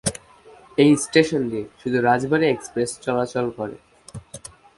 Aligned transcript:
এই 0.77 0.91
স্টেশন 1.05 1.41
দিয়ে 1.51 1.65
শুধু 1.81 1.97
রাজবাড়ী 2.07 2.45
এক্সপ্রেস 2.49 2.89
চলাচল 3.05 3.45
করে। 3.57 3.75